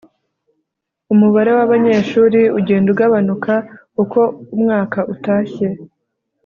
umubare 1.13 1.51
wabanyeshuri 1.57 2.39
ugenda 2.57 2.87
ugabanuka 2.93 3.53
uko 4.03 4.19
umwaka 4.55 4.99
utashye 5.13 5.67